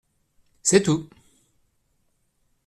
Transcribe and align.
C’est 0.63 0.81
tout. 0.81 1.07